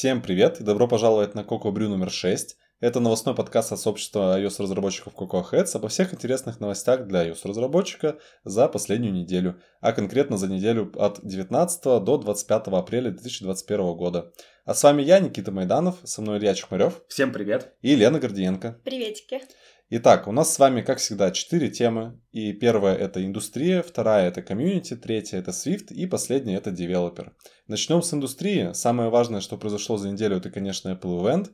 [0.00, 2.56] Всем привет и добро пожаловать на Coco Brew номер 6.
[2.80, 8.68] Это новостной подкаст от сообщества iOS-разработчиков Coco Heads обо всех интересных новостях для iOS-разработчика за
[8.68, 14.32] последнюю неделю, а конкретно за неделю от 19 до 25 апреля 2021 года.
[14.64, 17.02] А с вами я, Никита Майданов, со мной Илья Чухмарев.
[17.06, 17.74] Всем привет.
[17.82, 18.80] И Лена Гордиенко.
[18.82, 19.42] Приветики.
[19.90, 22.18] Итак, у нас с вами, как всегда, четыре темы.
[22.32, 27.34] И первая это индустрия, вторая это комьюнити, третья это Swift и последняя это девелопер.
[27.66, 28.72] Начнем с индустрии.
[28.72, 31.50] Самое важное, что произошло за неделю, это, конечно, Apple Event.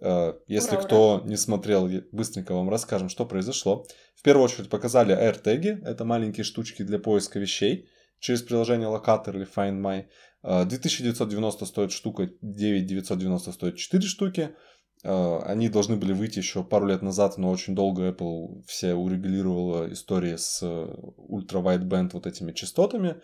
[0.00, 1.28] Э, если ура, кто ура.
[1.28, 3.86] не смотрел, быстренько вам расскажем, что произошло.
[4.14, 9.46] В первую очередь показали AirTag, это маленькие штучки для поиска вещей через приложение Locator или
[9.46, 10.06] Find My.
[10.42, 14.54] 2990 э, стоит штука, 9990 стоит 4 штуки.
[15.04, 19.92] А, они должны были выйти еще пару лет назад, но очень долго Apple все урегулировала
[19.92, 23.20] истории с ультра-wideband вот этими частотами,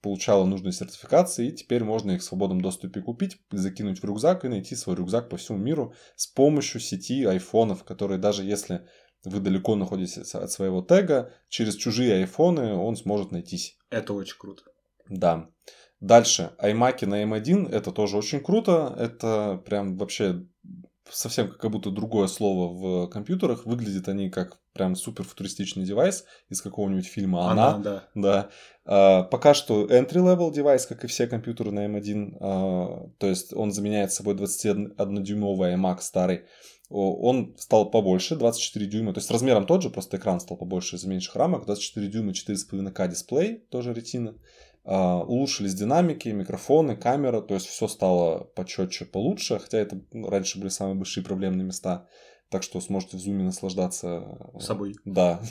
[0.00, 4.48] получала нужные сертификации, и теперь можно их в свободном доступе купить, закинуть в рюкзак и
[4.48, 8.86] найти свой рюкзак по всему миру с помощью сети айфонов, которые даже если
[9.24, 13.76] вы далеко находитесь от своего тега, через чужие айфоны он сможет найтись.
[13.90, 14.62] Это очень круто.
[15.08, 15.48] Да.
[16.00, 20.46] Дальше, iMac на M1, это тоже очень круто, это прям вообще
[21.10, 23.66] совсем как будто другое слово в компьютерах.
[23.66, 27.74] Выглядят они как прям супер футуристичный девайс из какого-нибудь фильма «Она».
[27.74, 28.08] Она да.
[28.14, 28.50] да.
[28.84, 32.36] А, пока что entry-level девайс, как и все компьютеры на M1.
[32.40, 36.44] А, то есть он заменяет собой 21-дюймовый iMac старый.
[36.90, 41.06] Он стал побольше, 24 дюйма, то есть размером тот же, просто экран стал побольше из-за
[41.06, 44.34] меньших рамок, 24 дюйма 4,5К дисплей, тоже ретина.
[44.88, 50.58] Uh, улучшились динамики, микрофоны, камера, то есть все стало почетче, получше, хотя это ну, раньше
[50.58, 52.06] были самые большие проблемные места,
[52.48, 54.94] так что сможете в зуме наслаждаться э, собой.
[55.04, 55.42] Да.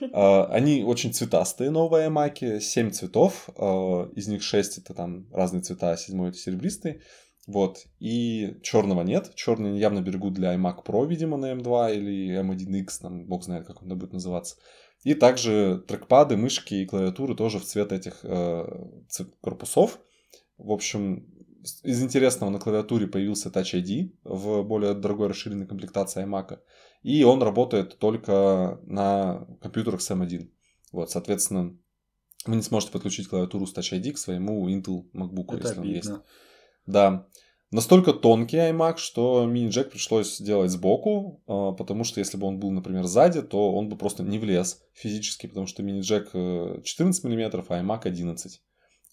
[0.00, 5.62] uh, они очень цветастые, новые маки, 7 цветов, uh, из них 6 это там разные
[5.62, 7.02] цвета, а 7 это серебристый.
[7.46, 7.84] Вот.
[8.00, 9.32] И черного нет.
[9.34, 13.82] Черный явно берегут для iMac Pro, видимо, на M2 или M1X, там, бог знает, как
[13.82, 14.56] он будет называться.
[15.04, 18.64] И также трекпады, мышки и клавиатуры тоже в цвет этих э,
[19.42, 20.00] корпусов.
[20.56, 21.26] В общем,
[21.82, 26.58] из интересного на клавиатуре появился Touch ID в более дорогой расширенной комплектации iMac.
[27.02, 30.48] И он работает только на компьютерах с M1.
[30.92, 31.76] Вот, соответственно,
[32.46, 35.82] вы не сможете подключить клавиатуру с Touch ID к своему Intel MacBook, Это если обидно.
[35.82, 36.10] он есть.
[36.86, 37.26] Да.
[37.70, 42.70] Настолько тонкий iMac, что мини-джек пришлось делать сбоку, а, потому что если бы он был,
[42.70, 47.80] например, сзади, то он бы просто не влез физически, потому что мини-джек 14 мм, а
[47.80, 48.60] iMac 11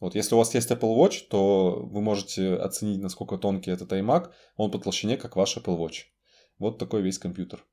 [0.02, 4.32] вот если у вас есть Apple Watch, то вы можете оценить, насколько тонкий этот iMac.
[4.58, 6.06] Он по толщине, как ваш Apple Watch.
[6.58, 7.64] Вот такой весь компьютер.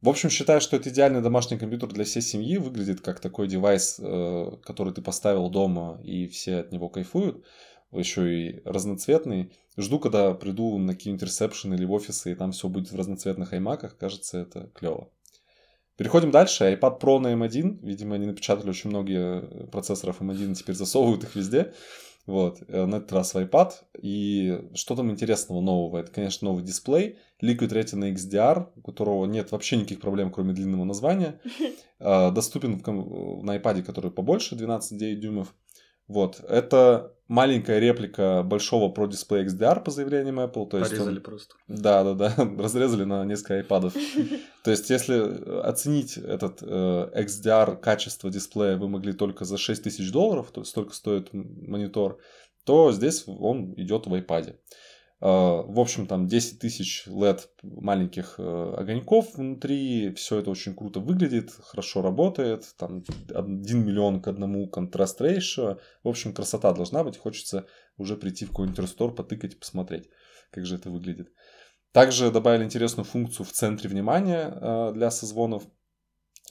[0.00, 2.56] В общем, считаю, что это идеальный домашний компьютер для всей семьи.
[2.56, 7.44] Выглядит как такой девайс, э, который ты поставил дома, и все от него кайфуют
[7.92, 9.52] еще и разноцветный.
[9.76, 13.52] Жду, когда приду на какие-нибудь ресепшены или в офисы, и там все будет в разноцветных
[13.52, 13.96] аймаках.
[13.96, 15.10] Кажется, это клево.
[15.96, 16.64] Переходим дальше.
[16.64, 17.80] iPad Pro на M1.
[17.82, 21.74] Видимо, они напечатали очень многие процессоров M1 и теперь засовывают их везде.
[22.24, 23.72] Вот, э, на этот раз в iPad.
[24.00, 25.98] И что там интересного нового?
[25.98, 27.16] Это, конечно, новый дисплей.
[27.42, 31.40] Liquid Retina XDR, у которого нет вообще никаких проблем, кроме длинного названия.
[32.00, 32.80] Э, доступен
[33.42, 35.52] на iPad, который побольше, 12,9 дюймов.
[36.08, 40.68] Вот, это маленькая реплика большого Pro Display XDR по заявлениям Apple.
[40.68, 41.22] То есть Порезали он...
[41.22, 41.54] просто.
[41.68, 43.94] Да, да, да, разрезали на несколько iPadов.
[44.64, 50.10] То есть, если оценить этот э, XDR качество дисплея вы могли только за 6 тысяч
[50.10, 52.18] долларов, то есть столько стоит монитор,
[52.64, 54.56] то здесь он идет в iPad.
[55.20, 60.14] А, в общем, там 10 тысяч LED маленьких э, огоньков внутри.
[60.14, 62.64] Все это очень круто выглядит, хорошо работает.
[62.76, 65.80] Там 1 миллион к одному контраст ratio.
[66.04, 67.16] В общем, красота должна быть.
[67.16, 70.08] Хочется уже прийти в какой-нибудь рестор, потыкать, посмотреть,
[70.50, 71.32] как же это выглядит.
[71.92, 75.64] Также добавили интересную функцию в центре внимания э, для созвонов.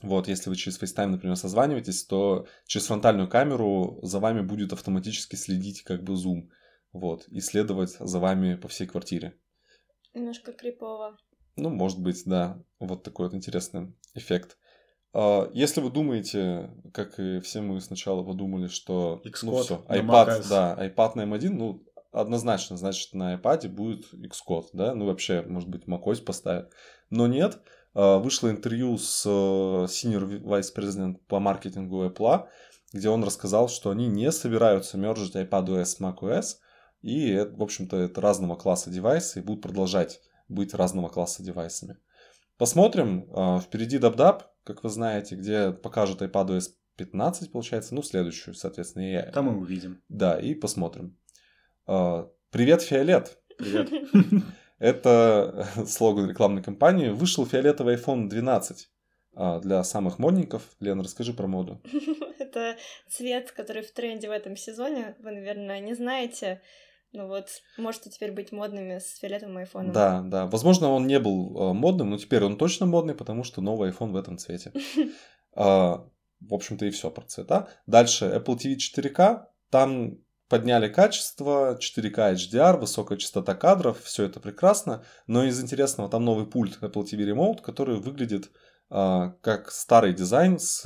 [0.04, 5.36] Вот, если вы через FaceTime, например, созваниваетесь, то через фронтальную камеру за вами будет автоматически
[5.36, 6.52] следить как бы зум
[6.98, 9.38] вот, и следовать за вами по всей квартире.
[10.14, 11.18] Немножко крипово.
[11.56, 12.62] Ну, может быть, да.
[12.80, 14.58] Вот такой вот интересный эффект.
[15.14, 20.46] А, если вы думаете, как и все мы сначала подумали, что Xcode ну все, iPad,
[20.50, 25.70] да, iPad на M1, ну, однозначно, значит, на iPad будет Xcode, да, ну, вообще, может
[25.70, 26.72] быть, macOS поставят.
[27.10, 27.60] Но нет,
[27.94, 32.48] а, вышло интервью с э, Senior Vice President по маркетингу Apple,
[32.94, 36.58] где он рассказал, что они не собираются мержить iPadOS с macOS,
[37.02, 41.98] и, в общем-то, это разного класса девайсы и будут продолжать быть разного класса девайсами.
[42.58, 43.30] Посмотрим.
[43.34, 49.04] А, впереди DubDub, как вы знаете, где покажут iPadOS 15, получается, ну, следующую, соответственно.
[49.04, 49.32] И...
[49.32, 50.02] Там мы увидим.
[50.10, 51.18] Да, и посмотрим.
[51.86, 53.38] А, привет, Фиолет.
[53.58, 53.90] Привет.
[54.80, 57.10] Это слоган рекламной кампании.
[57.10, 58.90] Вышел фиолетовый iPhone 12
[59.36, 60.64] а, для самых модников.
[60.80, 61.82] Лена, расскажи про моду.
[62.40, 62.76] Это
[63.08, 65.16] цвет, который в тренде в этом сезоне.
[65.20, 66.62] Вы, наверное, не знаете.
[67.14, 69.94] Ну вот, можете теперь быть модными с фиолетовым айфоном.
[69.94, 70.46] Да, да.
[70.48, 74.12] Возможно, он не был э, модным, но теперь он точно модный, потому что новый iPhone
[74.12, 74.72] в этом цвете.
[75.60, 76.08] А,
[76.40, 77.68] в общем-то и все про цвета.
[77.88, 79.46] Дальше Apple TV 4K.
[79.72, 80.20] Там
[80.50, 85.04] подняли качество, 4K HDR, высокая частота кадров, все это прекрасно.
[85.26, 88.52] Но из интересного там новый пульт Apple TV Remote, который выглядит
[88.90, 90.86] а, как старый дизайн с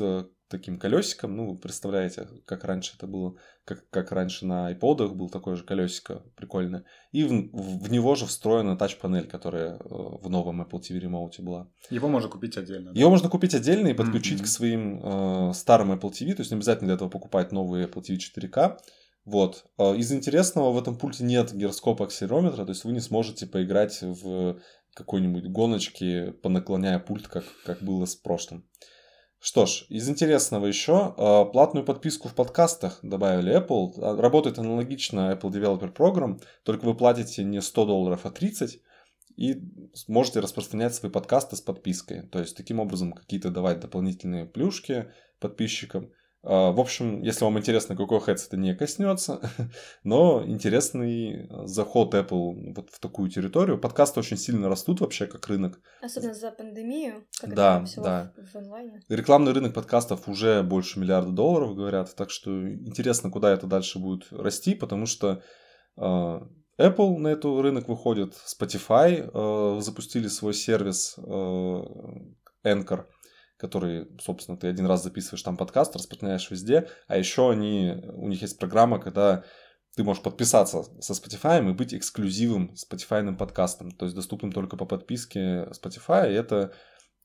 [0.52, 1.36] таким колесиком.
[1.36, 6.24] Ну, представляете, как раньше это было, как, как раньше на iPod был такое же колесико
[6.36, 6.84] прикольное.
[7.12, 11.68] И в, в него же встроена тач-панель, которая э, в новом Apple TV Remote была.
[11.90, 12.92] Его можно купить отдельно.
[12.94, 14.44] Его можно купить отдельно и подключить mm-hmm.
[14.44, 18.04] к своим э, старым Apple TV, то есть не обязательно для этого покупать новый Apple
[18.04, 18.78] TV 4K.
[19.26, 19.66] Вот.
[19.78, 24.02] Э, из интересного в этом пульте нет гироскопа акселерометра, то есть вы не сможете поиграть
[24.02, 24.60] в
[24.94, 28.68] какой-нибудь гоночки, понаклоняя пульт, как, как было с прошлым.
[29.44, 33.94] Что ж, из интересного еще, а, платную подписку в подкастах добавили Apple.
[33.98, 38.80] А, работает аналогично Apple Developer Program, только вы платите не 100 долларов, а 30,
[39.38, 39.56] и
[40.08, 42.22] можете распространять свои подкасты с подпиской.
[42.28, 46.12] То есть, таким образом, какие-то давать дополнительные плюшки подписчикам.
[46.44, 49.40] А, в общем, если вам интересно, какой хедс это не коснется,
[50.04, 53.80] но интересный заход Apple вот в такую территорию.
[53.80, 55.80] Подкасты очень сильно растут вообще как рынок.
[56.02, 58.34] Особенно за пандемию, когда да, все да.
[58.36, 59.02] В, онлайне.
[59.08, 62.16] Рекламный рынок подкастов уже больше миллиарда долларов, говорят.
[62.16, 65.44] Так что интересно, куда это дальше будет расти, потому что
[66.00, 66.42] uh,
[66.80, 71.86] Apple на этот рынок выходит, Spotify uh, запустили свой сервис uh,
[72.66, 73.06] Anchor–
[73.62, 78.42] который, собственно, ты один раз записываешь там подкаст, распространяешь везде, а еще они, у них
[78.42, 79.44] есть программа, когда
[79.96, 84.86] ты можешь подписаться со Spotify и быть эксклюзивным Spotify подкастом, то есть доступным только по
[84.86, 86.74] подписке Spotify, и это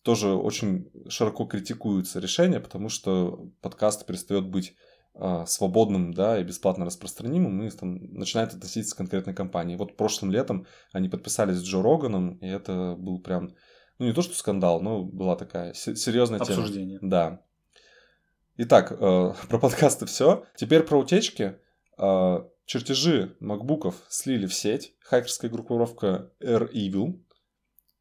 [0.02, 4.76] тоже очень широко критикуется решение, потому что подкаст перестает быть
[5.14, 9.76] э, свободным, да, и бесплатно распространимым, и там начинает относиться к конкретной компании.
[9.76, 13.54] Вот прошлым летом они подписались с Джо Роганом, и это был прям
[13.98, 16.58] ну не то что скандал, но была такая серьезная тема.
[16.58, 16.98] Обсуждение.
[17.02, 17.42] Да.
[18.56, 20.44] Итак, э, про подкасты все.
[20.56, 21.58] Теперь про утечки.
[21.98, 24.94] Э, чертежи макбуков слили в сеть.
[25.00, 27.20] Хакерская группировка Air Evil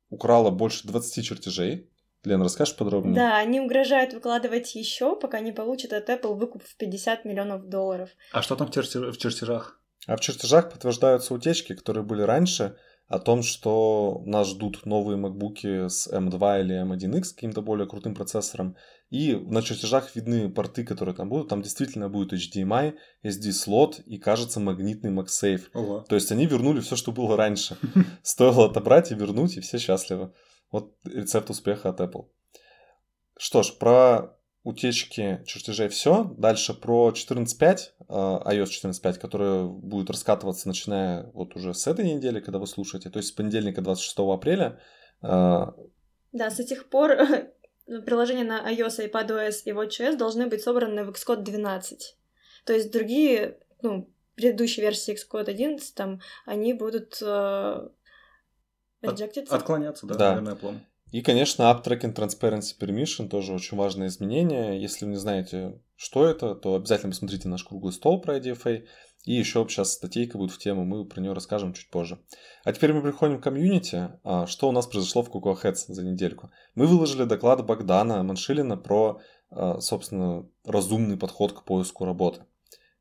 [0.10, 1.90] украла больше 20 чертежей.
[2.24, 3.16] Лена, расскажешь подробнее?
[3.16, 8.10] Да, они угрожают выкладывать еще, пока не получат от Apple выкуп в 50 миллионов долларов.
[8.32, 9.16] А что там в, чертеж...
[9.16, 9.80] в чертежах?
[10.08, 12.78] А в чертежах подтверждаются утечки, которые были раньше,
[13.08, 18.16] о том, что нас ждут новые макбуки с M2 или M1X с каким-то более крутым
[18.16, 18.76] процессором.
[19.12, 21.50] И на чертежах видны порты, которые там будут.
[21.50, 25.62] Там действительно будет HDMI, SD-слот и, кажется, магнитный MagSafe.
[25.74, 26.06] Ого.
[26.10, 27.78] То есть они вернули все, что было раньше.
[28.24, 30.34] Стоило отобрать и вернуть, и все счастливы.
[30.72, 32.26] Вот рецепт успеха от Apple.
[33.38, 34.35] Что ж, про
[34.66, 36.34] утечки чертежей все.
[36.38, 37.78] Дальше про 14.5,
[38.10, 43.10] а, iOS 14.5, которая будет раскатываться, начиная вот уже с этой недели, когда вы слушаете,
[43.10, 44.80] то есть с понедельника 26 апреля.
[45.22, 45.76] А,
[46.32, 47.16] да, с этих пор
[47.86, 52.18] приложения на iOS, iPadOS и WatchOS должны быть собраны в Xcode 12.
[52.66, 59.44] То есть другие, ну, предыдущие версии Xcode 11, там, они будут rejected.
[59.44, 60.30] От, отклоняться, да, да.
[60.30, 60.82] наверное, план.
[61.12, 64.82] И, конечно, App Tracking Transparency Permission тоже очень важное изменение.
[64.82, 68.86] Если вы не знаете, что это, то обязательно посмотрите наш круглый стол про IDFA.
[69.26, 72.20] И еще сейчас статейка будет в тему, мы про нее расскажем чуть позже.
[72.64, 74.10] А теперь мы приходим к комьюнити.
[74.24, 76.52] А, что у нас произошло в Cocoa Heads за недельку?
[76.76, 79.20] Мы выложили доклад Богдана Маншилина про,
[79.50, 82.46] а, собственно, разумный подход к поиску работы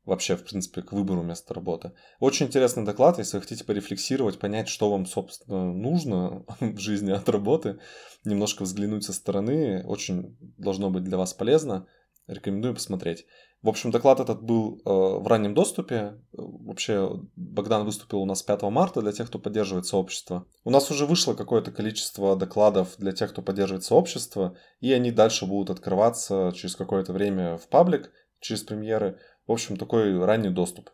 [0.05, 1.91] вообще, в принципе, к выбору места работы.
[2.19, 7.27] Очень интересный доклад, если вы хотите порефлексировать, понять, что вам, собственно, нужно в жизни от
[7.29, 7.79] работы,
[8.23, 11.87] немножко взглянуть со стороны, очень должно быть для вас полезно.
[12.27, 13.27] Рекомендую посмотреть.
[13.61, 16.19] В общем, доклад этот был э, в раннем доступе.
[16.33, 20.47] Вообще, Богдан выступил у нас 5 марта для тех, кто поддерживает сообщество.
[20.63, 25.45] У нас уже вышло какое-то количество докладов для тех, кто поддерживает сообщество, и они дальше
[25.45, 29.19] будут открываться через какое-то время в паблик, через премьеры.
[29.47, 30.89] В общем, такой ранний доступ.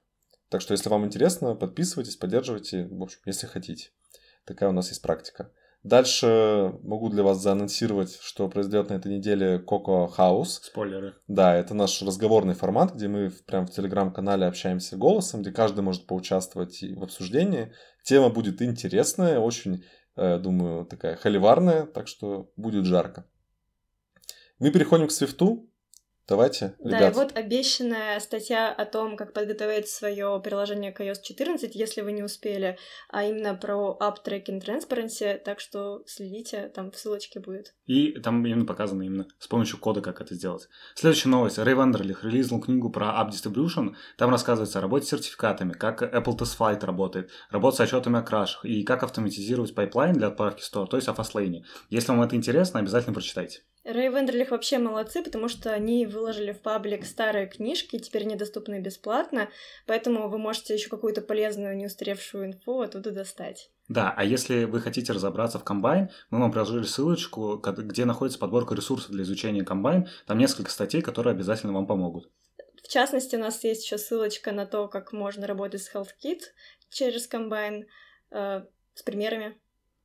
[0.50, 3.92] Так что, если вам интересно, подписывайтесь, поддерживайте, в общем, если хотите.
[4.46, 5.52] Такая у нас есть практика.
[5.84, 10.60] Дальше могу для вас заанонсировать, что произойдет на этой неделе Coco House.
[10.62, 11.16] Спойлеры.
[11.28, 16.06] Да, это наш разговорный формат, где мы прямо в телеграм-канале общаемся голосом, где каждый может
[16.06, 17.74] поучаствовать в обсуждении.
[18.04, 19.84] Тема будет интересная, очень,
[20.18, 23.26] э, думаю, такая холиварная, так что будет жарко.
[24.60, 25.71] Мы переходим к Swift у.
[26.28, 27.14] Давайте, Да, ребят.
[27.14, 32.14] и вот обещанная статья о том, как подготовить свое приложение к iOS 14, если вы
[32.14, 32.78] не успели,
[33.10, 37.74] а именно про App Tracking Transparency, так что следите, там в ссылочке будет.
[37.86, 40.70] И там именно показано именно с помощью кода, как это сделать.
[40.96, 41.58] Следующая новость.
[41.58, 43.96] Ray Wenderlich релизнул книгу про App Distribution.
[44.18, 48.64] Там рассказывается о работе с сертификатами, как Apple TestFlight работает, работа с отчетами о крашах
[48.66, 51.66] и как автоматизировать pipeline для отправки в Store, то есть о fastlane е.
[51.90, 53.64] Если вам это интересно, обязательно прочитайте.
[53.84, 59.50] Рэй Вендерлих вообще молодцы, потому что они выложили в паблик старые книжки, теперь недоступны бесплатно,
[59.88, 63.72] поэтому вы можете еще какую-то полезную, неустаревшую инфу оттуда достать.
[63.88, 68.76] Да, а если вы хотите разобраться в комбайн, мы вам приложили ссылочку, где находится подборка
[68.76, 70.08] ресурсов для изучения комбайн.
[70.28, 72.30] Там несколько статей, которые обязательно вам помогут.
[72.84, 76.42] В частности, у нас есть еще ссылочка на то, как можно работать с HealthKit
[76.90, 77.88] через комбайн
[78.32, 79.60] э, с примерами.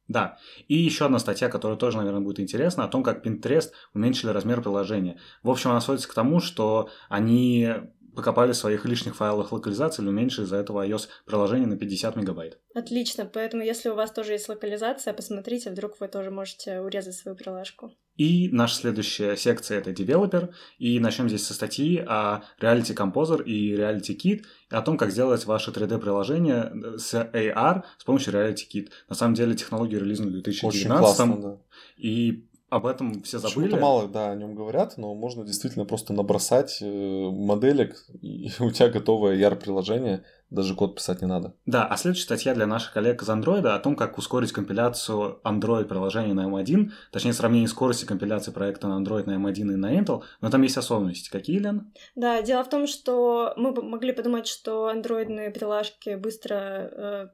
[0.08, 0.38] Да.
[0.68, 4.62] И еще одна статья, которая тоже, наверное, будет интересна, о том, как Pinterest уменьшили размер
[4.62, 5.18] приложения.
[5.42, 7.68] В общем, она сводится к тому, что они
[8.14, 12.58] покопали в своих лишних файлах локализации или уменьшили из-за этого iOS приложение на 50 мегабайт.
[12.74, 17.36] Отлично, поэтому если у вас тоже есть локализация, посмотрите, вдруг вы тоже можете урезать свою
[17.36, 17.92] приложку.
[18.16, 23.74] И наша следующая секция— это Developer, и начнем здесь со статьи о Reality Composer и
[23.74, 28.88] Reality Kit, о том, как сделать ваше 3D-приложение с AR с помощью Reality Kit.
[29.08, 31.58] На самом деле технологию релизнули в 2019 Очень классно, да.
[31.96, 33.66] и об этом все забыли.
[33.66, 36.84] Почему-то мало, да, о нем говорят, но можно действительно просто набросать э,
[37.30, 41.54] моделек, и у тебя готовое яр-приложение, даже код писать не надо.
[41.64, 46.34] Да, а следующая статья для наших коллег из Android о том, как ускорить компиляцию Android-приложения
[46.34, 50.50] на M1, точнее, сравнение скорости компиляции проекта на Android на M1 и на Intel, но
[50.50, 51.30] там есть особенности.
[51.30, 51.92] Какие, Лен?
[52.16, 57.28] Да, дело в том, что мы могли подумать, что андроидные приложки быстро э,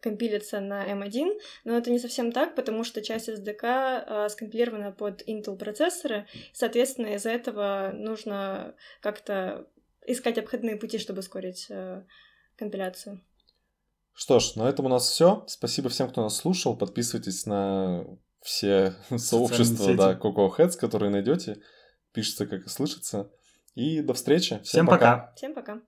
[0.00, 5.26] компилится на M1, но это не совсем так, потому что часть SDK э, скомпилирована под
[5.28, 9.66] Intel процессоры, соответственно, из-за этого нужно как-то
[10.06, 12.02] искать обходные пути, чтобы ускорить э,
[12.56, 13.20] компиляцию.
[14.14, 15.44] Что ж, на этом у нас все.
[15.46, 16.76] Спасибо всем, кто нас слушал.
[16.76, 18.04] Подписывайтесь на
[18.42, 21.60] все сообщества, да, Coco Heads, которые найдете.
[22.12, 23.30] Пишется, как и слышится.
[23.74, 24.56] И до встречи.
[24.56, 25.16] Всем, Всем пока.
[25.18, 25.34] пока.
[25.36, 25.80] Всем пока.